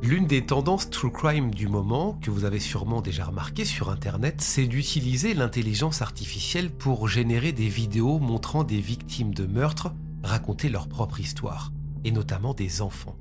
[0.00, 4.36] L'une des tendances true crime du moment, que vous avez sûrement déjà remarqué sur Internet,
[4.40, 9.92] c'est d'utiliser l'intelligence artificielle pour générer des vidéos montrant des victimes de meurtres
[10.22, 11.72] raconter leur propre histoire,
[12.04, 13.16] et notamment des enfants.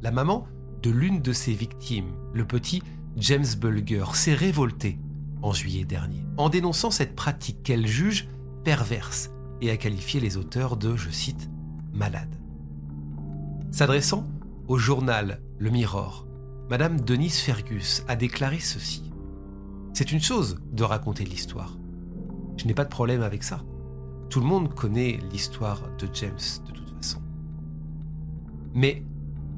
[0.00, 0.46] La maman
[0.82, 2.80] de l'une de ces victimes, le petit
[3.16, 5.00] James Bulger, s'est révolté
[5.42, 8.28] en juillet dernier, en dénonçant cette pratique qu'elle juge
[8.62, 11.50] perverse et a qualifié les auteurs de, je cite,
[11.92, 12.36] malades.
[13.72, 14.24] S'adressant
[14.68, 16.26] au journal le Mirror,
[16.68, 19.10] Madame Denise Fergus a déclaré ceci.
[19.94, 21.78] C'est une chose de raconter l'histoire.
[22.58, 23.62] Je n'ai pas de problème avec ça.
[24.28, 27.22] Tout le monde connaît l'histoire de James de toute façon.
[28.74, 29.02] Mais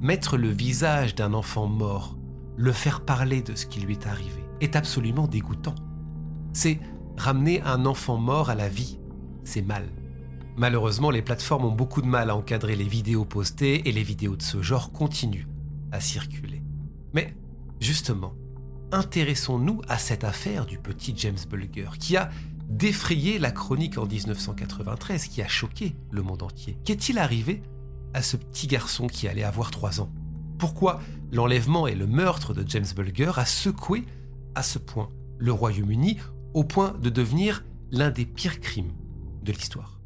[0.00, 2.16] mettre le visage d'un enfant mort,
[2.56, 5.74] le faire parler de ce qui lui est arrivé, est absolument dégoûtant.
[6.52, 6.78] C'est
[7.16, 9.00] ramener un enfant mort à la vie.
[9.42, 9.88] C'est mal.
[10.56, 14.36] Malheureusement, les plateformes ont beaucoup de mal à encadrer les vidéos postées et les vidéos
[14.36, 15.46] de ce genre continuent
[15.92, 16.62] à circuler.
[17.14, 17.34] Mais
[17.80, 18.34] justement,
[18.92, 22.30] intéressons-nous à cette affaire du petit James Bulger qui a
[22.68, 26.78] défrayé la chronique en 1993, qui a choqué le monde entier.
[26.84, 27.62] Qu'est-il arrivé
[28.14, 30.10] à ce petit garçon qui allait avoir 3 ans?
[30.58, 31.00] Pourquoi
[31.32, 34.04] l'enlèvement et le meurtre de James Bulger a secoué
[34.54, 36.18] à ce point le Royaume-Uni
[36.54, 38.92] au point de devenir l'un des pires crimes
[39.42, 39.99] de l'histoire?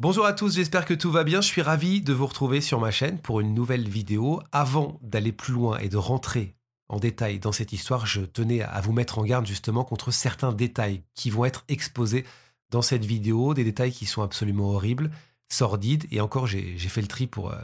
[0.00, 1.40] Bonjour à tous, j'espère que tout va bien.
[1.40, 4.40] Je suis ravi de vous retrouver sur ma chaîne pour une nouvelle vidéo.
[4.52, 6.54] Avant d'aller plus loin et de rentrer
[6.88, 10.52] en détail dans cette histoire, je tenais à vous mettre en garde justement contre certains
[10.52, 12.24] détails qui vont être exposés
[12.70, 15.10] dans cette vidéo, des détails qui sont absolument horribles,
[15.48, 17.56] sordides, et encore j'ai fait le tri pour euh,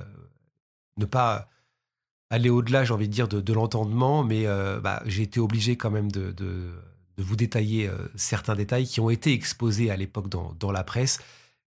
[0.97, 1.49] ne pas
[2.31, 5.93] aller au-delà, j'ai envie de dire, de, l'entendement, mais euh, bah, j'ai été obligé quand
[5.93, 6.35] même de,
[7.17, 11.21] vous détailler euh, certains détails qui ont été exposés à l'époque dans la presse.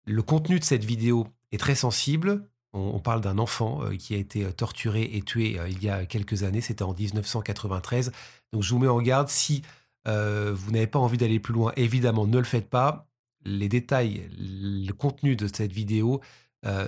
[0.06, 2.46] Le contenu de cette vidéo est très sensible.
[2.76, 5.90] On, parle d'un enfant euh, qui a été euh, torturé et tué euh, il y
[5.90, 8.12] a quelques années, c'était en 1993.
[8.52, 9.62] Donc je vous mets en garde, si
[10.06, 13.08] vous n'avez pas envie d'aller plus loin, évidemment, ne le faites pas.
[13.46, 16.20] Les détails, le contenu de cette vidéo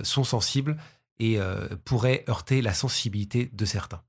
[0.03, 0.75] sont sensibles
[1.19, 1.39] et
[1.85, 4.01] pourraient heurter la sensibilité de certains.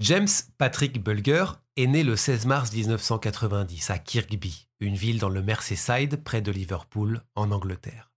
[0.00, 1.44] James Patrick Bulger
[1.76, 6.52] est né le 16 mars 1990 à Kirkby, une ville dans le Merseyside près de
[6.52, 8.12] Liverpool, en Angleterre.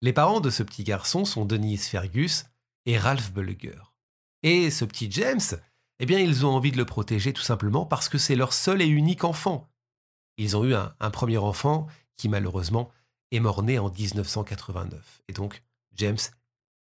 [0.00, 2.44] Les parents de ce petit garçon sont Denise Fergus
[2.86, 3.80] et Ralph Bulger.
[4.42, 5.40] Et ce petit James,
[5.98, 8.80] eh bien, ils ont envie de le protéger tout simplement parce que c'est leur seul
[8.80, 9.68] et unique enfant.
[10.36, 12.90] Ils ont eu un, un premier enfant qui malheureusement
[13.32, 15.22] est mort-né en 1989.
[15.28, 15.62] Et donc,
[15.94, 16.18] James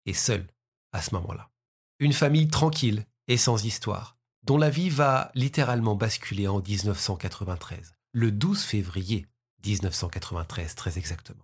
[0.05, 0.47] est seul
[0.91, 1.51] à ce moment-là.
[1.99, 8.31] Une famille tranquille et sans histoire dont la vie va littéralement basculer en 1993, le
[8.31, 9.25] 12 février
[9.65, 11.43] 1993 très exactement.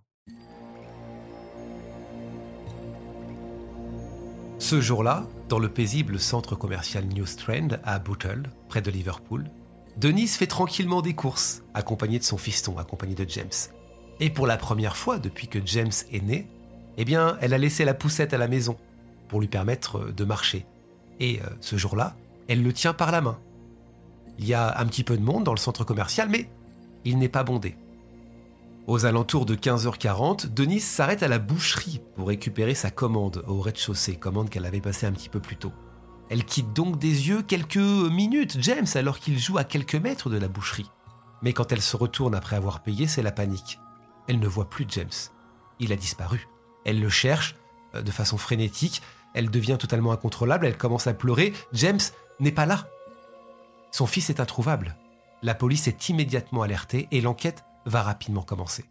[4.58, 9.50] Ce jour-là, dans le paisible centre commercial New Strand à Bootle, près de Liverpool,
[9.96, 13.50] Denise fait tranquillement des courses, accompagnée de son fiston, accompagnée de James.
[14.20, 16.46] Et pour la première fois depuis que James est né,
[16.96, 18.76] eh bien, elle a laissé la poussette à la maison
[19.28, 20.66] pour lui permettre de marcher.
[21.18, 22.16] Et euh, ce jour-là,
[22.52, 23.38] elle le tient par la main.
[24.38, 26.50] Il y a un petit peu de monde dans le centre commercial, mais
[27.04, 27.76] il n'est pas bondé.
[28.86, 34.16] Aux alentours de 15h40, Denise s'arrête à la boucherie pour récupérer sa commande au rez-de-chaussée,
[34.16, 35.72] commande qu'elle avait passée un petit peu plus tôt.
[36.28, 40.38] Elle quitte donc des yeux quelques minutes James alors qu'il joue à quelques mètres de
[40.38, 40.90] la boucherie.
[41.40, 43.78] Mais quand elle se retourne après avoir payé, c'est la panique.
[44.28, 45.08] Elle ne voit plus James.
[45.78, 46.48] Il a disparu.
[46.84, 47.56] Elle le cherche
[47.94, 49.00] euh, de façon frénétique.
[49.34, 50.66] Elle devient totalement incontrôlable.
[50.66, 51.52] Elle commence à pleurer.
[51.72, 52.00] James
[52.40, 52.86] n'est pas là.
[53.90, 54.96] Son fils est introuvable.
[55.42, 58.84] La police est immédiatement alertée et l'enquête va rapidement commencer.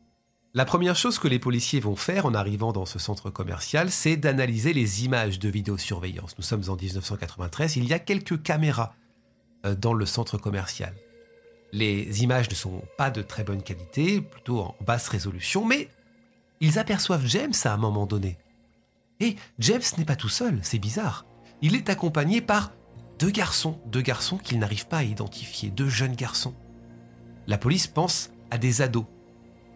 [0.54, 4.18] La première chose que les policiers vont faire en arrivant dans ce centre commercial, c'est
[4.18, 6.38] d'analyser les images de vidéosurveillance.
[6.38, 8.94] Nous sommes en 1993, il y a quelques caméras
[9.66, 10.94] euh, dans le centre commercial.
[11.72, 15.88] Les images ne sont pas de très bonne qualité, plutôt en basse résolution, mais
[16.60, 18.38] ils aperçoivent James à un moment donné.
[19.22, 21.26] Et James n'est pas tout seul, c'est bizarre.
[21.62, 22.72] Il est accompagné par
[23.20, 26.56] deux garçons, deux garçons qu'ils n'arrivent pas à identifier, deux jeunes garçons.
[27.46, 29.06] La police pense à des ados.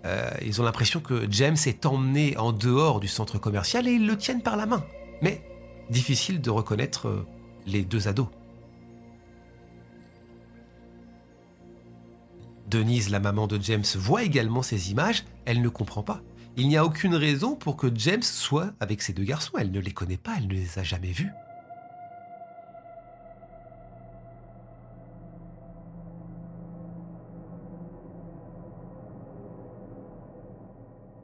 [0.04, 4.08] Euh, ils ont l'impression que James est emmené en dehors du centre commercial et ils
[4.08, 4.84] le tiennent par la main.
[5.22, 5.48] Mais
[5.92, 7.28] difficile de reconnaître euh,
[7.68, 8.28] les deux ados.
[12.68, 16.22] Denise, la maman de James, voit également ces images, elle ne comprend pas.
[16.58, 19.80] Il n'y a aucune raison pour que James soit avec ces deux garçons, elle ne
[19.80, 21.32] les connaît pas, elle ne les a jamais vus.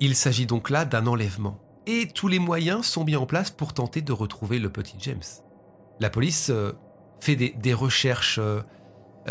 [0.01, 3.73] Il s'agit donc là d'un enlèvement, et tous les moyens sont mis en place pour
[3.73, 5.21] tenter de retrouver le petit James.
[5.99, 6.73] La police euh,
[7.19, 8.61] fait des, recherches euh,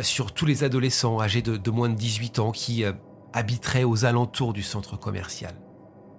[0.00, 2.92] sur tous les adolescents âgés de, moins de 18 ans qui euh,
[3.32, 5.54] habiteraient aux alentours du centre commercial.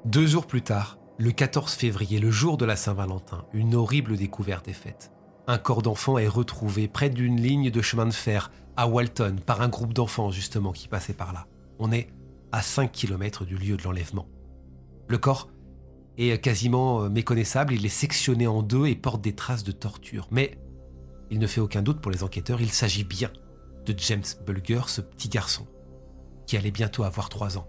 [0.05, 4.67] Deux jours plus tard, le 14 février, le jour de la Saint-Valentin, une horrible découverte
[4.67, 5.11] est faite.
[5.45, 9.61] Un corps d'enfant est retrouvé près d'une ligne de chemin de fer à Walton par
[9.61, 11.45] un groupe d'enfants justement qui passait par là.
[11.77, 12.07] On est
[12.51, 14.27] à 5 km du lieu de l'enlèvement.
[15.07, 15.49] Le corps
[16.17, 20.27] est quasiment euh, méconnaissable, il est sectionné en deux et porte des traces de torture.
[20.31, 20.57] Mais
[21.29, 23.29] il ne fait aucun doute pour les enquêteurs, il s'agit bien
[23.85, 25.67] de James Bulger, ce petit garçon,
[26.47, 27.67] qui allait bientôt avoir 3 ans.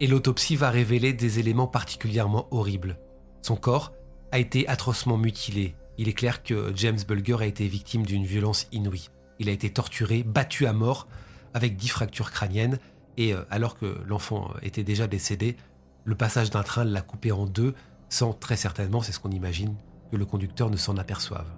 [0.00, 2.98] Et l'autopsie va révéler des éléments particulièrement horribles.
[3.42, 3.92] Son corps
[4.30, 5.74] a été atrocement mutilé.
[5.96, 9.08] Il est clair que James Bulger a été victime d'une violence inouïe.
[9.40, 11.08] Il a été torturé, battu à mort,
[11.54, 12.78] avec 10 fractures crâniennes,
[13.16, 15.56] et euh, alors que l'enfant était déjà décédé,
[16.04, 17.74] le passage d'un train l'a coupé en deux,
[18.08, 19.74] sans très certainement, c'est ce qu'on imagine,
[20.10, 21.50] que le conducteur ne s'en aperçoive.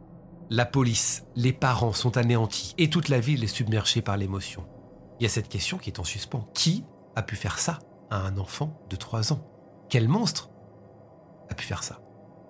[0.48, 4.66] La police, les parents sont anéantis et toute la ville est submergée par l'émotion.
[5.20, 6.48] Il y a cette question qui est en suspens.
[6.54, 6.84] Qui
[7.14, 7.78] a pu faire ça?
[8.10, 9.44] À un enfant de 3 ans
[9.88, 10.50] Quel monstre
[11.48, 12.00] a pu faire ça?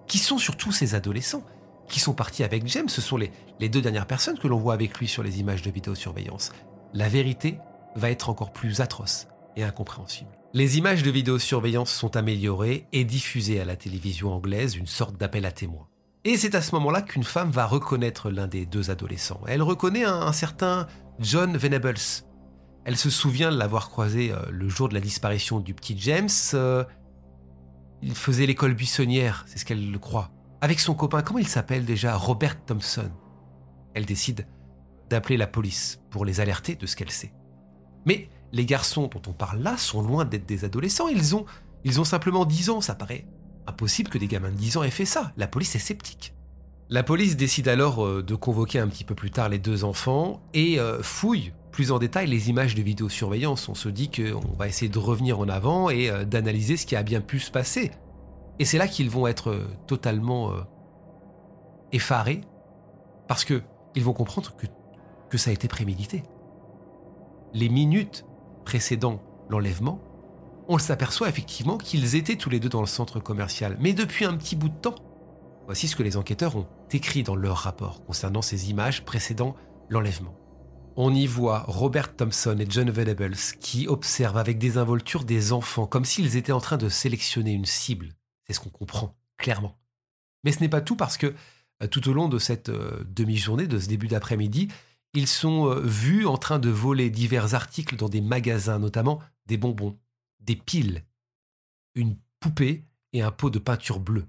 [0.06, 1.44] Qui sont surtout ces adolescents
[1.88, 2.88] qui sont partis avec James?
[2.88, 5.62] Ce sont les, les deux dernières personnes que l'on voit avec lui sur les images
[5.62, 6.52] de vidéosurveillance.
[6.94, 7.58] La vérité
[7.94, 10.30] va être encore plus atroce et incompréhensible.
[10.52, 15.46] Les images de vidéosurveillance sont améliorées et diffusées à la télévision anglaise, une sorte d'appel
[15.46, 15.86] à témoins.
[16.24, 19.40] Et c'est à ce moment-là qu'une femme va reconnaître l'un des deux adolescents.
[19.46, 20.86] Elle reconnaît un, certain
[21.18, 21.94] John Venables.
[22.90, 26.28] Elle se souvient de l'avoir croisé euh, le jour de la disparition du petit James.
[26.54, 26.82] Euh,
[28.02, 30.32] il faisait l'école buissonnière, c'est ce qu'elle le croit.
[30.60, 32.16] Avec son copain, comment il s'appelle déjà?
[32.16, 33.12] Robert Thompson.
[33.94, 34.44] Elle décide
[35.08, 37.32] d'appeler la police pour les alerter de ce qu'elle sait.
[38.06, 41.46] Mais les garçons dont on parle là sont loin d'être des adolescents, ils ont,
[41.84, 43.28] ils ont simplement 10 ans, ça paraît
[43.69, 45.32] Impossible que des gamins de 10 ans aient fait ça.
[45.36, 46.34] La police est sceptique.
[46.92, 50.40] La police décide alors euh, de convoquer un petit peu plus tard les deux enfants
[50.54, 53.69] et euh, fouille plus en détail les images de vidéosurveillance.
[53.69, 56.96] On se dit qu'on va essayer de revenir en avant et euh, d'analyser ce qui
[56.96, 57.92] a bien pu se passer.
[58.58, 59.56] Et c'est là qu'ils vont être
[59.87, 60.52] totalement
[61.92, 62.42] effarés
[63.26, 63.62] parce que
[63.94, 64.66] ils vont comprendre que,
[65.31, 66.25] que ça a été prémédité.
[67.54, 68.26] Les minutes
[68.66, 69.98] précédant l'enlèvement,
[70.69, 73.79] on s'aperçoit effectivement qu'ils étaient tous les deux dans le centre commercial.
[73.81, 74.96] Mais depuis un petit bout de temps,
[75.70, 79.55] voici ce que les enquêteurs ont écrit dans leur rapport concernant ces images précédant
[79.89, 80.36] l'enlèvement.
[80.96, 86.05] On y voit Robert Thompson et John Venables qui observent avec désinvolture des enfants comme
[86.05, 88.08] s'ils étaient en train de sélectionner une cible.
[88.44, 89.79] C'est ce qu'on comprend clairement.
[90.43, 91.36] Mais ce n'est pas tout parce que
[91.84, 94.67] euh, tout au long de cette euh, demi-journée, de ce début d'après-midi,
[95.15, 99.56] ils sont euh, vus en train de voler divers articles dans des magasins, notamment des
[99.56, 99.96] bonbons,
[100.41, 101.05] des piles,
[101.94, 104.27] une poupée et un pot de peinture bleue.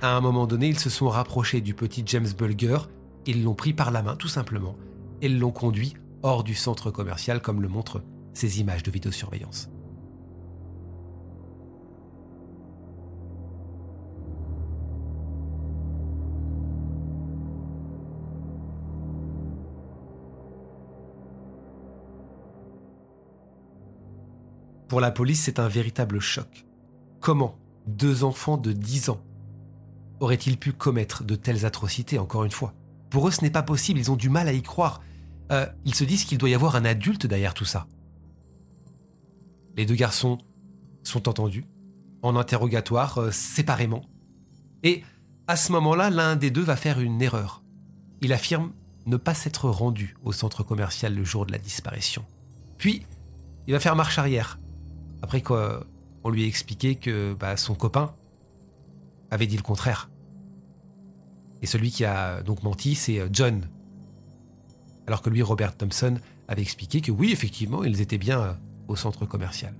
[0.00, 2.78] À un moment donné, ils se sont rapprochés du petit James Bulger,
[3.26, 4.76] ils l'ont pris par la main tout simplement,
[5.22, 8.02] et l'ont conduit hors du centre commercial comme le montrent
[8.32, 9.68] ces images de vidéosurveillance.
[24.88, 26.66] Pour la police, c'est un véritable choc.
[27.20, 29.20] Comment deux enfants de 10 ans
[30.20, 32.74] auraient-ils pu commettre de telles atrocités, encore une fois?
[33.10, 35.00] Pour eux, ce n'est pas possible, ils ont du mal à y croire.
[35.50, 37.86] Euh, ils se disent qu'il doit y avoir un adulte derrière tout ça.
[39.76, 40.38] Les deux garçons
[41.02, 41.64] sont entendus,
[42.22, 44.02] en interrogatoire, euh, séparément.
[44.82, 45.02] Et
[45.46, 47.62] à ce moment-là, l'un des deux va faire une erreur.
[48.20, 48.72] Il affirme
[49.06, 52.24] ne pas s'être rendu au centre commercial le jour de la disparition.
[52.76, 53.06] Puis,
[53.66, 54.58] il va faire marche arrière.
[55.22, 55.86] Après quoi,
[56.24, 58.14] on lui a expliqué que bah, son copain
[59.30, 60.10] avait dit le contraire.
[61.62, 63.68] Et celui qui a donc menti, c'est euh, John.
[65.06, 68.52] Alors que lui, Robert Thompson, avait expliqué que oui, effectivement, ils étaient bien euh,
[68.88, 69.74] au centre commercial.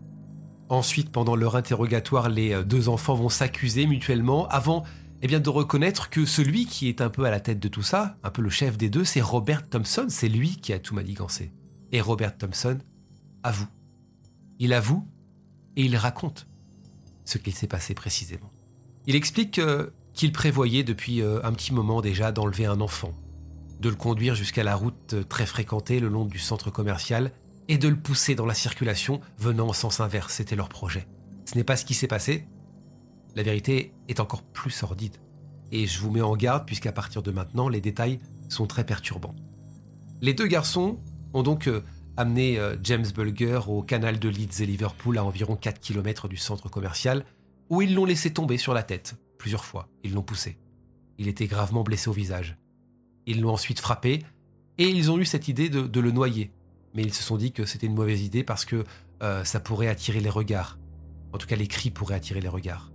[0.69, 4.85] Ensuite, pendant leur interrogatoire, les euh, deux enfants vont s'accuser mutuellement avant
[5.21, 7.83] eh bien, de reconnaître que celui qui est un peu à la tête de tout
[7.83, 10.95] ça, un peu le chef des deux, c'est Robert Thompson, c'est lui qui a tout
[10.95, 11.53] manigancé.
[11.91, 12.79] Et Robert Thompson
[13.43, 13.67] avoue.
[14.61, 15.09] Il avoue
[15.77, 16.47] et il raconte
[17.25, 18.53] ce qu'il s'est passé précisément.
[19.09, 19.59] Il explique
[20.13, 23.15] qu'il prévoyait depuis euh, un petit moment déjà d'enlever un enfant,
[23.81, 27.33] de le conduire jusqu'à la route euh, très fréquentée le long du centre commercial
[27.69, 30.35] et de le pousser dans la circulation venant en sens inverse.
[30.35, 31.07] C'était leur projet.
[31.47, 32.49] Ce n'est pas ce qui s'est passé.
[33.35, 35.17] La vérité est encore plus sordide.
[35.73, 38.19] Et je vous mets en garde puisqu'à partir de maintenant, les détails
[38.51, 39.37] sont très perturbants.
[40.21, 41.01] Les deux garçons
[41.33, 41.83] ont donc euh,
[42.19, 46.69] amené James Bulger au canal de Leeds et Liverpool à environ 4 km du centre
[46.69, 47.25] commercial,
[47.71, 49.89] où ils l'ont laissé tomber sur la tête, plusieurs fois.
[50.03, 50.59] Ils l'ont poussé.
[51.19, 52.57] Il était gravement blessé au visage.
[53.27, 54.23] Ils l'ont ensuite frappé
[54.79, 56.53] et ils ont eu cette idée de, le noyer.
[56.95, 58.85] Mais ils se sont dit que c'était une mauvaise idée parce que
[59.23, 60.79] euh, ça pourrait attirer les regards.
[61.33, 62.91] En tout cas, les cris pourraient attirer les regards.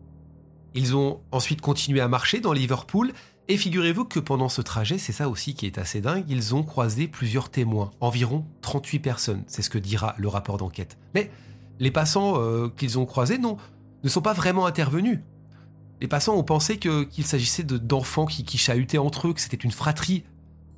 [0.73, 3.13] Ils ont ensuite continué à marcher dans Liverpool
[3.47, 6.63] et figurez-vous que pendant ce trajet, c'est ça aussi qui est assez dingue, ils ont
[6.63, 10.97] croisé plusieurs témoins, environ 38 personnes, c'est ce que dira le rapport d'enquête.
[11.13, 11.29] Mais
[11.79, 13.57] les passants euh, qu'ils ont croisés non,
[14.03, 15.19] ne sont pas vraiment intervenus.
[16.01, 19.71] Les passants ont pensé qu'il s'agissait d'enfants qui, qui, chahutaient entre eux, que c'était une
[19.71, 20.23] fratrie.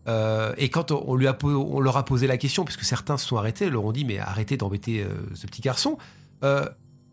[0.08, 3.70] Euh, et quand on, on leur a posé la question, puisque certains se sont arrêtés,
[3.70, 5.98] leur ont dit Mais arrêtez d'embêter euh, ce petit garçon,
[6.44, 6.70] euh,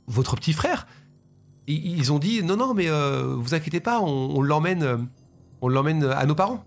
[0.06, 0.86] votre petit frère.
[1.66, 5.08] ils ont dit Non, non, mais vous inquiétez pas, on, l'emmène
[5.62, 6.64] on l'emmène à nos parents.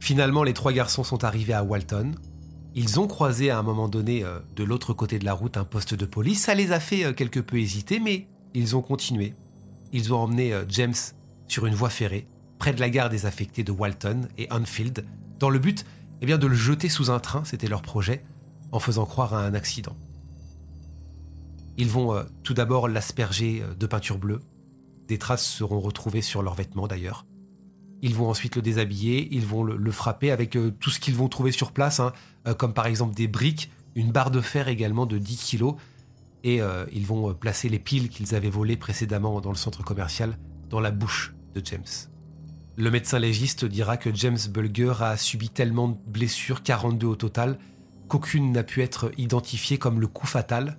[0.00, 2.12] Finalement, les trois garçons sont arrivés à Walton.
[2.74, 4.24] Ils ont croisé à un moment donné,
[4.56, 6.44] de l'autre côté de la route, un poste de police.
[6.44, 9.34] Ça les a fait quelque peu hésiter, mais ils ont continué
[9.92, 10.94] ils ont emmené euh, James
[11.46, 12.26] sur une voie ferrée,
[12.58, 15.04] près de la gare des affectés de Walton et Anfield,
[15.38, 15.84] dans le but
[16.22, 18.24] eh bien, de le jeter sous un train, c'était leur projet,
[18.70, 19.96] en faisant croire à un accident.
[21.76, 24.40] Ils vont euh, tout d'abord l'asperger euh, de peinture bleue.
[25.08, 27.26] Des traces seront retrouvées sur leurs vêtements d'ailleurs.
[28.02, 31.52] Ils vont ensuite le déshabiller, ils vont le, frapper avec tout ce qu'ils vont trouver
[31.52, 32.12] sur place, hein,
[32.58, 35.76] comme par exemple des briques, une barre de fer également de 10 kilos,
[36.44, 39.82] et euh, ils vont euh, placer les piles qu'ils avaient volées précédemment dans le centre
[39.82, 41.84] commercial dans la bouche de James.
[42.76, 47.58] Le médecin légiste dira que James Bulger a subi tellement de blessures, 42 au total,
[48.08, 50.78] qu'aucune n'a pu être identifiée comme le coup fatal.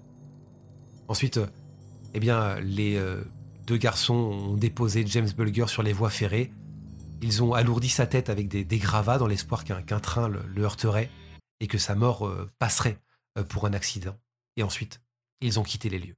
[1.08, 1.48] Ensuite, euh,
[2.15, 3.01] eh bien, les
[3.65, 6.53] deux garçons ont déposé James Bulger sur les voies ferrées.
[7.24, 11.10] Ils ont alourdi sa tête avec des, gravats dans l'espoir qu'un train le, heurterait
[11.60, 13.00] et que sa mort passerait
[13.50, 14.15] pour un accident.
[14.58, 15.01] Et ensuite,
[15.43, 16.15] ils ont quitté les lieux.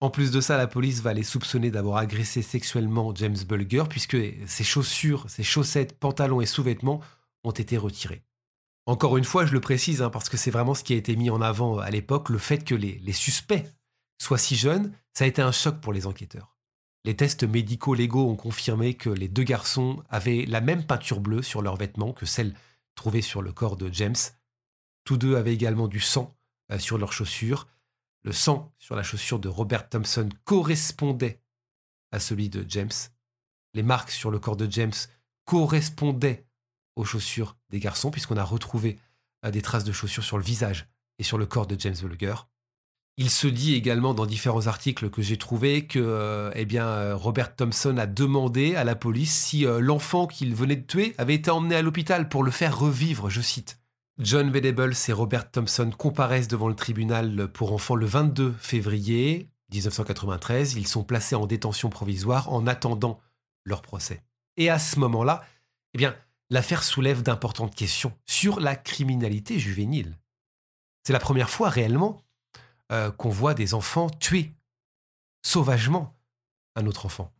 [0.00, 4.18] En plus de ça, la police va les soupçonner d'avoir agressé sexuellement James Bulger puisque
[4.46, 7.00] ses chaussures, ses chaussettes, pantalons et sous-vêtements
[7.44, 8.22] ont été retirés.
[8.84, 11.16] Encore une fois, je le précise hein, parce que c'est vraiment ce qui a été
[11.16, 13.64] mis en avant à l'époque, le fait que les, suspects
[14.20, 16.56] soient si jeunes, ça a été un choc pour les enquêteurs.
[17.04, 21.42] Les tests médicaux légaux ont confirmé que les deux garçons avaient la même peinture bleue
[21.42, 22.54] sur leurs vêtements que celle
[22.96, 24.16] trouvée sur le corps de James.
[25.04, 26.36] Tous deux avaient également du sang
[26.72, 27.68] euh, sur leurs chaussures
[28.26, 31.40] le sang sur la chaussure de Robert Thompson correspondait
[32.10, 32.90] à celui de James.
[33.72, 34.92] Les marques sur le corps de James
[35.44, 36.44] correspondaient
[36.96, 38.98] aux chaussures des garçons, puisqu'on a retrouvé
[39.44, 40.88] euh, des traces de chaussures sur le visage
[41.20, 42.34] et sur le corps de James Bulger.
[43.16, 47.54] Il se dit également dans différents articles que j'ai trouvés que euh, eh euh, Robert
[47.54, 51.76] Thompson a demandé à la police si l'enfant qu'il venait de tuer avait été emmené
[51.76, 53.78] à l'hôpital pour le faire revivre, je cite.
[54.18, 60.72] John Venables et Robert Thompson comparaissent devant le tribunal pour enfants le 22 février 1993.
[60.74, 63.20] Ils sont placés en détention provisoire en attendant
[63.64, 64.24] leur procès.
[64.56, 65.44] Et à ce moment-là,
[65.92, 66.16] eh bien,
[66.48, 70.16] l'affaire soulève d'importantes questions sur la criminalité juvénile.
[71.04, 72.22] C'est la première fois réellement
[72.92, 74.50] euh, qu'on voit des enfants tuer
[75.42, 76.16] sauvagement
[76.74, 77.34] un autre enfant.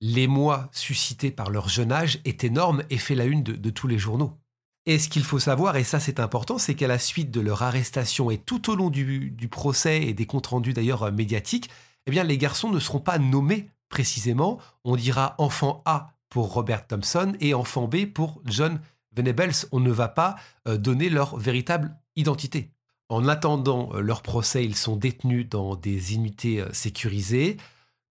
[0.00, 3.98] L'émoi suscité par leur jeune âge est énorme et fait la une de tous les
[3.98, 4.38] journaux.
[4.86, 7.62] Et ce qu'il faut savoir, et ça c'est important, c'est qu'à la suite de leur
[7.62, 11.70] arrestation et tout au long du, procès et des comptes rendus d'ailleurs euh, médiatiques,
[12.06, 14.58] eh bien les garçons ne seront pas nommés précisément.
[14.84, 18.78] On dira enfant A pour Robert Thompson et enfant B pour John
[19.16, 19.54] Venables.
[19.72, 20.36] On ne va pas
[20.68, 22.70] euh, donner leur véritable identité.
[23.08, 27.56] En attendant euh, leur procès, ils sont détenus dans des unités sécurisées.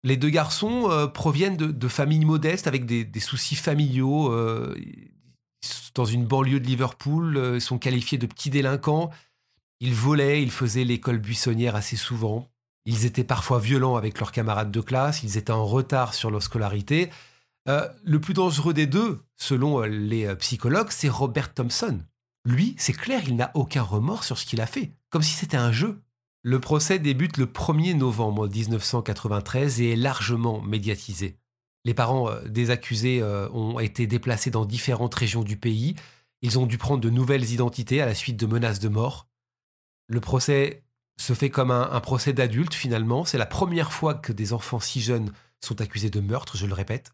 [0.03, 4.31] Les deux garçons proviennent de, familles modestes avec des, soucis familiaux
[5.95, 9.11] dans une banlieue de Liverpool, euh, ils sont qualifiés de petits délinquants.
[9.81, 12.49] Ils volaient, ils faisaient l'école buissonnière assez souvent.
[12.87, 16.43] Ils étaient parfois violents avec leurs camarades de classe, ils étaient en retard sur leur
[16.43, 17.11] scolarité.
[17.69, 21.99] Euh, le plus dangereux des deux, selon euh, les euh, psychologues, c'est Robert Thompson.
[22.45, 25.57] Lui, c'est clair, il n'a aucun remords sur ce qu'il a fait, comme si c'était
[25.57, 26.03] un jeu.
[26.43, 31.39] Le procès débute le 1er novembre 1993 et est largement médiatisé.
[31.85, 35.95] Les parents des accusés ont été déplacés dans différentes régions du pays.
[36.41, 39.29] Ils ont dû prendre de nouvelles identités à la suite de menaces de mort.
[40.09, 40.85] Le procès
[41.17, 43.25] se fait comme un, procès d'adultes finalement.
[43.25, 46.75] C'est la première fois que des enfants si jeunes sont accusés de meurtre, je le
[46.75, 47.13] répète.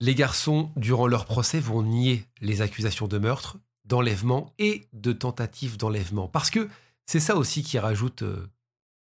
[0.00, 5.76] Les garçons, durant leur procès, vont nier les accusations de meurtre, d'enlèvement et de tentative
[5.76, 6.28] d'enlèvement.
[6.28, 6.68] Parce que
[7.06, 8.46] c'est ça aussi qui rajoute, euh,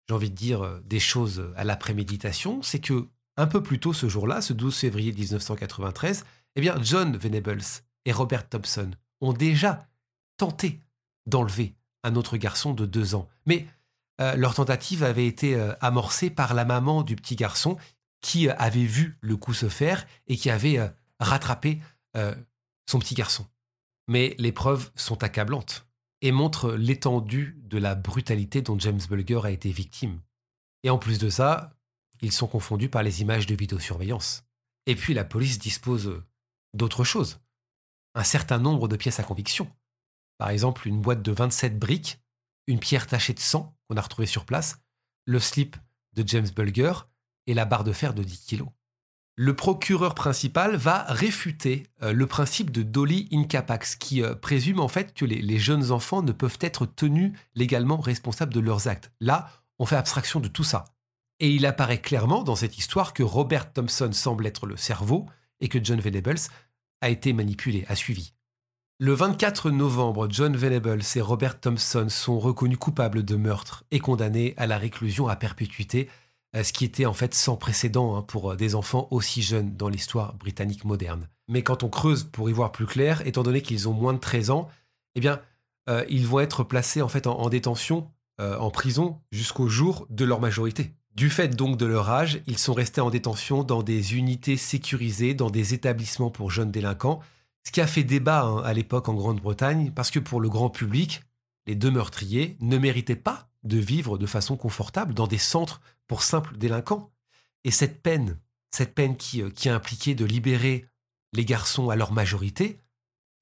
[0.08, 2.62] j'ai envie de dire, euh, des choses à la préméditation.
[2.62, 6.24] C'est que, un peu plus tôt ce jour-là, ce 12 février 1993,
[6.56, 7.62] eh bien, John Venables
[8.04, 9.86] et Robert Thompson ont déjà
[10.36, 10.80] tenté
[11.26, 13.28] d'enlever un autre garçon de deux ans.
[13.46, 13.66] Mais
[14.20, 17.76] euh, leur tentative avait été amorcée par la maman du petit garçon
[18.20, 21.80] qui euh, avait vu le coup se faire et qui avait euh, rattrapé
[22.16, 22.34] euh,
[22.88, 23.46] son petit garçon.
[24.08, 25.86] Mais les preuves sont accablantes
[26.22, 30.20] et montrent l'étendue de la brutalité dont James Bulger a été victime.
[30.82, 31.72] Et en plus de ça,
[32.22, 34.44] ils sont confondus par les images de vidéosurveillance.
[34.86, 36.22] Et puis la police dispose
[36.74, 37.40] d'autres choses.
[38.14, 39.70] Un certain nombre de pièces à conviction.
[40.38, 42.18] Par exemple, une boîte de 27 briques,
[42.66, 44.78] une pierre tachée de sang qu'on a retrouvée sur place,
[45.26, 45.76] le slip
[46.14, 46.92] de James Bulger
[47.46, 48.64] et la barre de fer de 10 kg.
[49.36, 54.88] Le procureur principal va réfuter euh, le principe de Dolly Incapax, qui euh, présume en
[54.88, 59.12] fait que les, jeunes enfants ne peuvent être tenus légalement responsables de leurs actes.
[59.20, 59.48] Là,
[59.78, 60.84] on fait abstraction de tout ça.
[61.40, 65.26] Et il apparaît clairement dans cette histoire que Robert Thompson semble être le cerveau
[65.60, 66.38] et que John Venables
[67.00, 68.34] a été manipulé, a suivi.
[68.98, 74.52] Le 24 novembre, John Venables et Robert Thompson sont reconnus coupables de meurtre et condamnés
[74.58, 76.10] à la réclusion à perpétuité
[76.56, 79.76] euh, ce qui était en fait sans précédent hein, pour euh, des enfants aussi jeunes
[79.76, 81.28] dans l'histoire britannique moderne.
[81.48, 84.18] Mais quand on creuse pour y voir plus clair, étant donné qu'ils ont moins de
[84.18, 84.68] 13 ans,
[85.14, 85.40] eh bien,
[85.88, 90.40] euh, ils vont être placés en fait en, détention, en prison, jusqu'au jour de leur
[90.40, 90.94] majorité.
[91.14, 95.34] Du fait donc de leur âge, ils sont restés en détention dans des unités sécurisées,
[95.34, 97.20] dans des établissements pour jeunes délinquants,
[97.64, 100.70] ce qui a fait débat hein, à l'époque en Grande-Bretagne, parce que pour le grand
[100.70, 101.22] public,
[101.66, 106.22] les deux meurtriers ne méritaient pas de vivre de façon confortable dans des centres pour
[106.22, 107.10] simples délinquants.
[107.64, 108.38] Et cette peine,
[108.70, 110.86] cette peine qui, euh, a impliqué de libérer
[111.32, 112.78] les garçons à leur majorité,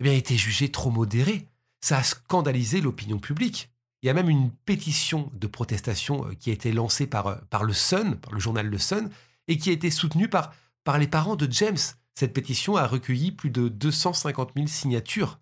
[0.01, 1.47] eh a été jugée trop modérée.
[1.81, 3.71] Ça a scandalisé l'opinion publique.
[4.03, 7.37] Il y a même une pétition de protestation euh, qui a été lancée par, euh,
[7.51, 9.11] par le Sun, par le journal Le Sun,
[9.49, 10.53] et qui a été soutenue par,
[10.99, 11.77] les parents de James.
[12.15, 15.39] Cette pétition a recueilli plus de 250 000 signatures.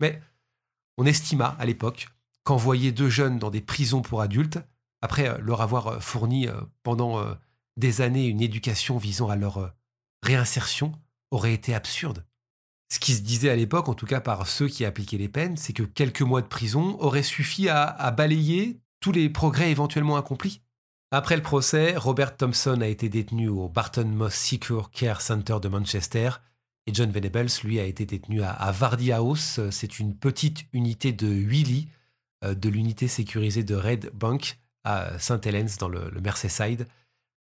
[0.00, 0.20] Mais
[0.98, 2.08] on estima à l'époque
[2.44, 4.58] qu'envoyer deux jeunes dans des prisons pour adultes,
[5.00, 6.46] après euh, leur avoir fourni
[6.82, 7.24] pendant
[7.78, 9.72] des années une éducation visant à leur
[10.22, 10.92] réinsertion,
[11.30, 12.26] aurait été absurde.
[12.92, 15.56] Ce qui se disait à l'époque, en tout cas par ceux qui appliquaient les peines,
[15.56, 20.60] c'est que quelques mois de prison auraient suffi à, balayer tous les progrès éventuellement accomplis.
[21.12, 25.68] Après le procès, Robert Thompson a été détenu au Barton Moss Secure Care Center de
[25.68, 26.30] Manchester
[26.86, 29.60] et John Venables, lui, a été détenu à, à Vardy House.
[29.70, 31.88] C'est une petite unité de 8 lits
[32.44, 35.46] euh, de l'unité sécurisée de Red Bank à St.
[35.46, 36.86] Helens dans le, Merseyside.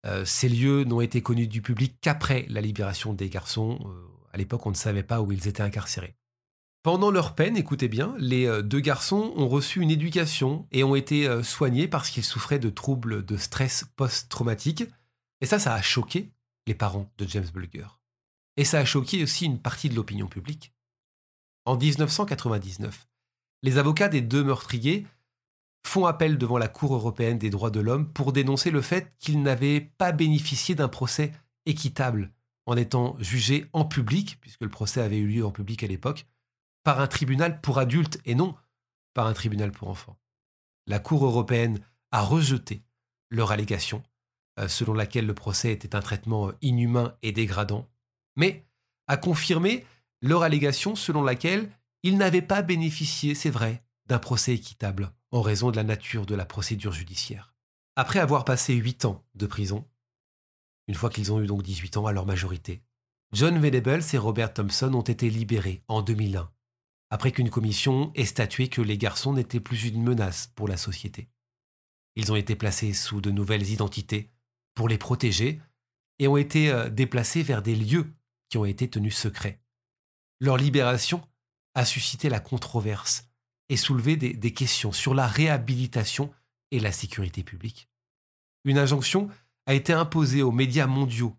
[0.06, 3.78] Euh, ces lieux n'ont été connus du public qu'après la libération des garçons.
[3.84, 6.16] Euh, à l'époque, on ne savait pas où ils étaient incarcérés.
[6.82, 11.42] Pendant leur peine, écoutez bien, les deux garçons ont reçu une éducation et ont été
[11.42, 14.84] soignés parce qu'ils souffraient de troubles de stress post-traumatique.
[15.40, 16.30] Et ça, ça a choqué
[16.66, 17.86] les parents de James Bulger.
[18.56, 20.72] Et ça a choqué aussi une partie de l'opinion publique.
[21.64, 23.08] En 1999,
[23.62, 25.06] les avocats des deux meurtriers
[25.84, 29.42] font appel devant la Cour européenne des droits de l'homme pour dénoncer le fait qu'ils
[29.42, 31.32] n'avaient pas bénéficié d'un procès
[31.66, 32.32] équitable
[32.68, 36.26] en étant jugés en public, puisque le procès avait eu lieu en public à l'époque,
[36.84, 38.54] par un tribunal pour adultes et non
[39.14, 40.18] par un tribunal pour enfants.
[40.86, 41.80] La Cour européenne
[42.12, 42.84] a rejeté
[43.30, 44.02] leur allégation,
[44.60, 47.88] euh, selon laquelle le procès était un traitement inhumain et dégradant,
[48.36, 48.66] mais
[49.06, 49.86] a confirmé
[50.20, 51.70] leur allégation selon laquelle
[52.02, 56.34] ils n'avaient pas bénéficié, c'est vrai, d'un procès équitable en raison de la nature de
[56.34, 57.54] la procédure judiciaire.
[57.96, 59.86] Après avoir passé huit ans de prison,
[60.88, 62.82] une fois qu'ils ont eu donc 18 ans à leur majorité,
[63.32, 66.50] John Venables et Robert Thompson ont été libérés en 2001,
[67.10, 71.28] après qu'une commission ait statué que les garçons n'étaient plus une menace pour la société.
[72.16, 74.30] Ils ont été placés sous de nouvelles identités
[74.74, 75.60] pour les protéger
[76.18, 78.12] et ont été euh, déplacés vers des lieux
[78.48, 79.60] qui ont été tenus secrets.
[80.40, 81.22] Leur libération
[81.74, 83.28] a suscité la controverse
[83.68, 86.32] et soulever des, des questions sur la réhabilitation
[86.70, 87.90] et la sécurité publique.
[88.64, 89.28] Une injonction
[89.68, 91.36] a été imposée aux médias mondiaux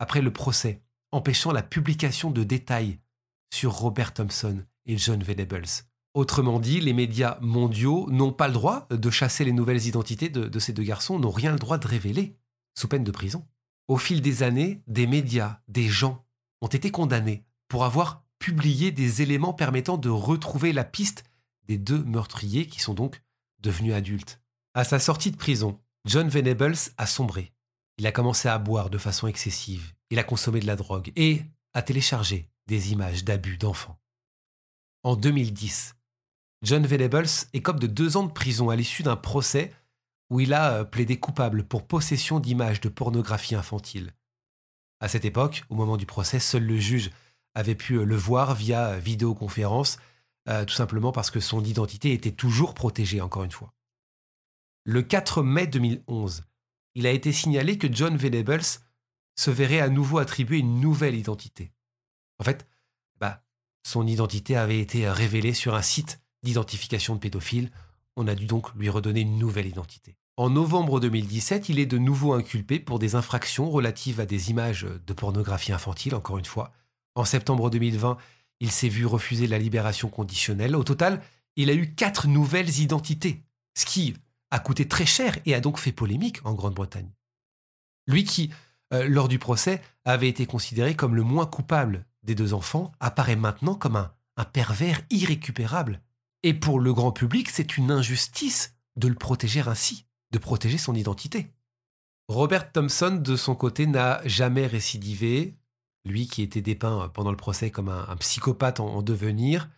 [0.00, 2.98] après le procès, empêchant la publication de détails
[3.54, 5.68] sur Robert Thompson et John Venables.
[6.14, 10.58] Autrement dit, les médias mondiaux n'ont pas le droit de chasser les nouvelles identités de,
[10.58, 12.36] ces deux garçons, n'ont rien le droit de révéler,
[12.76, 13.46] sous peine de prison.
[13.86, 16.26] Au fil des années, des médias, des gens
[16.62, 21.22] ont été condamnés pour avoir publié des éléments permettant de retrouver la piste
[21.68, 23.22] des deux meurtriers qui sont donc
[23.60, 24.40] devenus adultes.
[24.74, 27.52] À sa sortie de prison, John Venables a sombré.
[28.00, 31.42] Il a commencé à boire de façon excessive, il a consommé de la drogue et
[31.74, 33.98] a téléchargé des images d'abus d'enfants.
[35.02, 35.96] En 2010,
[36.62, 39.74] John Venables écope de deux ans de prison à l'issue d'un procès
[40.30, 44.14] où il a euh, plaidé coupable pour possession d'images de pornographie infantile.
[45.00, 47.10] À cette époque, au moment du procès, seul le juge
[47.54, 49.98] avait pu euh, le voir via euh, vidéoconférence,
[50.66, 53.74] tout simplement parce que son identité était toujours protégée, encore une fois.
[54.84, 56.42] Le 4 mai 2011,
[56.94, 58.64] il a été signalé que John Venables
[59.36, 61.72] se verrait à nouveau attribuer une nouvelle identité.
[62.38, 62.66] En fait,
[63.18, 63.42] bah,
[63.86, 67.70] son identité avait été révélée sur un site d'identification de pédophile.
[68.16, 70.16] On a dû donc lui redonner une nouvelle identité.
[70.36, 74.86] En novembre 2017, il est de nouveau inculpé pour des infractions relatives à des images
[75.06, 76.72] de pornographie infantile, encore une fois.
[77.14, 78.16] En septembre 2020,
[78.60, 80.76] il s'est vu refuser la libération conditionnelle.
[80.76, 81.20] Au total,
[81.56, 83.42] il a eu quatre nouvelles identités,
[83.74, 84.14] ce qui
[84.50, 87.10] a coûté très cher et a donc fait polémique en Grande-Bretagne.
[88.06, 88.50] Lui qui,
[88.92, 93.36] euh, lors du procès, avait été considéré comme le moins coupable des deux enfants, apparaît
[93.36, 96.00] maintenant comme un pervers irrécupérable
[96.42, 100.94] et pour le grand public, c'est une injustice de le protéger ainsi, de protéger son
[100.94, 101.52] identité.
[102.28, 105.56] Robert Thompson, de son côté, n'a jamais récidivé.
[106.06, 109.68] Lui qui était dépeint pendant le procès comme un, psychopathe en, devenir,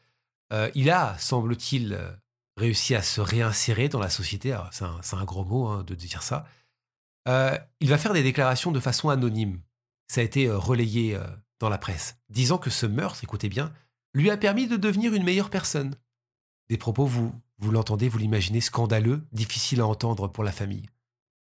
[0.52, 1.98] euh, il a, semble-t-il,
[2.56, 4.56] réussi à se réinsérer dans la société.
[4.70, 6.46] C'est un, gros mot hein, de dire ça.
[7.28, 9.60] Euh, il va faire des déclarations de façon anonyme.
[10.08, 11.18] Ça a été euh, relayé
[11.60, 13.72] dans la presse, disant que ce meurtre, écoutez bien,
[14.14, 15.94] lui a permis de devenir une meilleure personne.
[16.68, 20.88] Des propos, vous, vous l'entendez, vous l'imaginez, scandaleux, difficile à entendre pour la famille.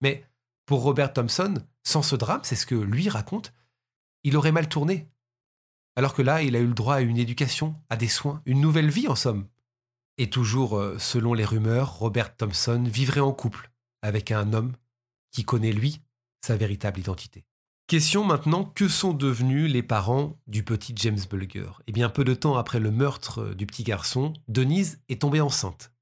[0.00, 0.24] Mais
[0.64, 3.52] pour Robert Thompson, sans ce drame, c'est ce que lui raconte,
[4.24, 5.08] il aurait mal tourné.
[5.94, 8.60] Alors que là, il a eu le droit à une éducation, à des soins, une
[8.60, 9.46] nouvelle vie en somme.
[10.18, 13.70] Et toujours, euh, selon les rumeurs, Robert Thompson vivrait en couple
[14.02, 14.72] avec un homme
[15.30, 16.00] qui connaît, lui,
[16.40, 17.44] sa véritable identité.
[17.86, 21.70] Question maintenant, que sont devenus les parents du petit James Bulger?
[21.86, 25.40] Eh bien, peu de temps après le meurtre euh, du petit garçon, Denise est tombée
[25.40, 25.92] enceinte.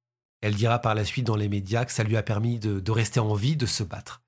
[0.40, 3.18] Elle dira par la suite dans les médias que ça lui a permis de, rester
[3.18, 4.22] en vie, de se battre.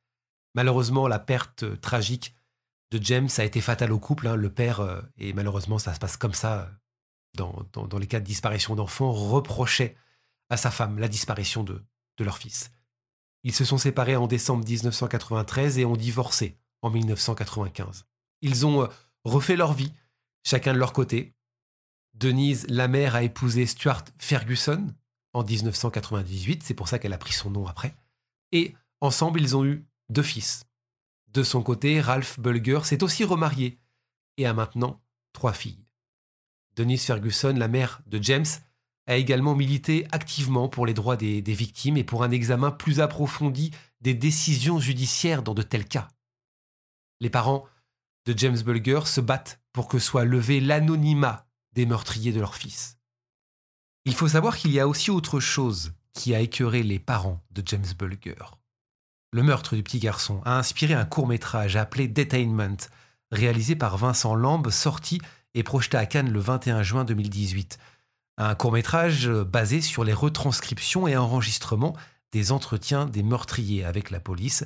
[0.54, 2.34] Malheureusement, la perte euh, tragique
[2.90, 4.26] de James a été fatale au couple.
[4.26, 4.36] Hein.
[4.36, 6.70] Le père, et malheureusement ça se passe comme ça
[7.34, 9.96] dans, les cas de disparition d'enfants, reprochait
[10.48, 11.84] à sa femme la disparition de,
[12.16, 12.70] de leur fils.
[13.42, 18.04] Ils se sont séparés en décembre 1993 et ont divorcé en 1995.
[18.42, 18.88] Ils ont euh,
[19.24, 19.92] refait leur vie,
[20.44, 21.34] chacun de leur côté.
[22.14, 24.94] Denise, la mère, a épousé Stuart Ferguson
[25.32, 27.94] en 1998, c'est pour ça qu'elle a pris son nom après.
[28.52, 30.64] Et ensemble, ils ont eu deux fils.
[31.28, 33.78] De son côté, Ralph Bulger s'est aussi remarié
[34.38, 35.85] et a maintenant trois filles.
[36.76, 38.46] Denise Ferguson, la mère de James,
[39.06, 43.70] a également milité activement pour les droits des, victimes et pour un examen plus approfondi
[44.00, 46.08] des décisions judiciaires dans de tels cas.
[47.20, 47.64] Les parents
[48.26, 52.98] de James Bulger se battent pour que soit levé l'anonymat des meurtriers de leur fils.
[54.04, 57.62] Il faut savoir qu'il y a aussi autre chose qui a écœuré les parents de
[57.64, 58.34] James Bulger.
[59.32, 62.76] Le meurtre du petit garçon a inspiré un court métrage appelé Detainment,
[63.30, 65.20] réalisé par Vincent Lambe, sorti
[65.56, 67.78] et projeté à Cannes le 21 juin 2018.
[68.38, 71.96] Un court métrage basé sur les retranscriptions et enregistrements
[72.30, 74.64] des entretiens des meurtriers avec la police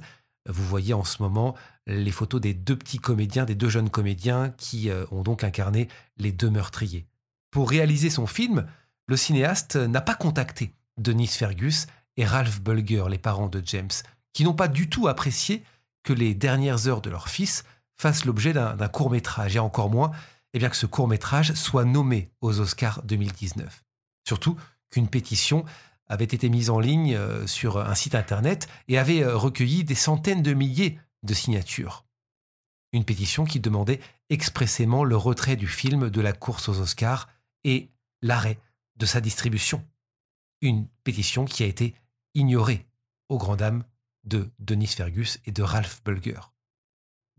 [0.48, 1.54] vous voyez en ce moment
[1.86, 5.88] les photos des deux petits comédiens, des deux jeunes comédiens qui euh, ont donc incarné
[6.16, 7.06] les deux meurtriers.
[7.50, 8.66] Pour réaliser son film,
[9.06, 13.90] le cinéaste n'a pas contacté Denise Fergus et Ralph Bulger, les parents de James,
[14.32, 15.64] qui n'ont pas du tout apprécié
[16.02, 17.64] que les dernières heures de leur fils
[17.98, 20.12] fassent l'objet d'un court métrage, et encore moins
[20.52, 23.84] eh bien, que ce court métrage soit nommé aux Oscars 2019.
[24.26, 24.56] Surtout
[24.90, 25.64] qu'une pétition
[26.06, 29.94] avait été mise en ligne euh, sur un site internet et avait euh, recueilli des
[29.94, 32.04] centaines de milliers de signatures.
[32.92, 37.28] Une pétition qui demandait expressément le retrait du film de la course aux Oscars
[37.62, 37.90] et
[38.22, 38.58] l'arrêt
[38.96, 39.86] de sa distribution.
[40.60, 41.94] Une pétition qui a été
[42.34, 42.86] ignorée
[43.28, 43.84] aux grand dames
[44.24, 46.40] de Denise Fergus et de Ralph Bulger.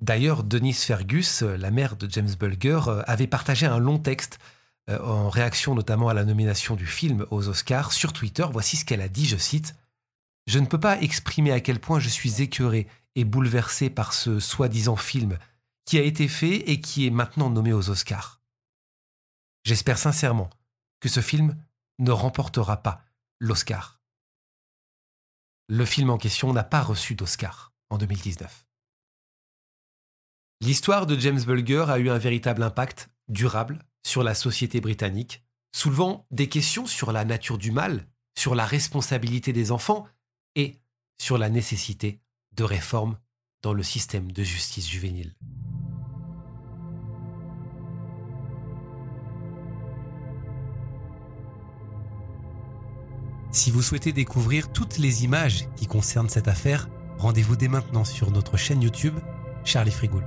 [0.01, 4.39] D'ailleurs, Denise Fergus, la mère de James Bulger, euh, avait partagé un long texte
[4.89, 8.85] euh, en réaction notamment à la nomination du film aux Oscars, sur Twitter, voici ce
[8.85, 9.75] qu'elle a dit, je cite,
[10.47, 14.39] Je ne peux pas exprimer à quel point je suis écœuré et bouleversé par ce
[14.39, 15.37] soi-disant film
[15.85, 18.41] qui a été fait et qui est maintenant nommé aux Oscars.
[19.63, 20.49] J'espère sincèrement
[20.99, 21.55] que ce film
[21.99, 23.03] ne remportera pas
[23.39, 23.99] l'Oscar.
[25.67, 28.65] Le film en question n'a pas reçu d'Oscar en 2019.
[30.63, 35.43] L'histoire de James Bulger a eu un véritable impact durable sur la société britannique,
[35.76, 38.06] soulevant des questions sur la nature du mal,
[38.38, 40.06] sur la responsabilité des enfants
[40.56, 40.76] et
[41.19, 42.21] sur la nécessité
[42.56, 43.17] de réformes
[43.63, 45.34] dans le système de justice juvénile.
[53.52, 58.30] Si vous souhaitez découvrir toutes les images qui concernent cette affaire, rendez-vous dès maintenant sur
[58.30, 59.17] notre chaîne YouTube
[59.63, 60.24] Charlie Frigoul.